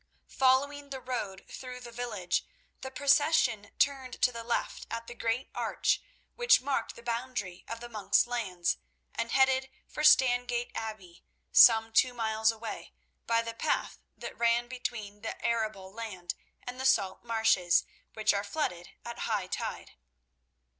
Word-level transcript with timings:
Following 0.29 0.89
the 0.89 0.99
road 0.99 1.45
through 1.47 1.79
the 1.79 1.91
village, 1.91 2.43
the 2.81 2.89
procession 2.89 3.69
turned 3.77 4.19
to 4.23 4.31
the 4.31 4.43
left 4.43 4.87
at 4.89 5.05
the 5.05 5.13
great 5.13 5.51
arch 5.53 6.01
which 6.33 6.59
marked 6.59 6.95
the 6.95 7.03
boundary 7.03 7.63
of 7.67 7.81
the 7.81 7.87
monk's 7.87 8.25
lands, 8.25 8.77
and 9.13 9.31
headed 9.31 9.69
for 9.87 10.01
Stangate 10.03 10.71
Abbey, 10.73 11.23
some 11.51 11.93
two 11.93 12.15
miles 12.15 12.51
away, 12.51 12.93
by 13.27 13.43
the 13.43 13.53
path 13.53 13.99
that 14.17 14.35
ran 14.35 14.67
between 14.67 15.21
the 15.21 15.39
arable 15.45 15.93
land 15.93 16.33
and 16.63 16.79
the 16.79 16.85
Salt 16.87 17.23
marshes, 17.23 17.83
which 18.15 18.33
are 18.33 18.43
flooded 18.43 18.89
at 19.05 19.19
high 19.29 19.45
tide. 19.45 19.91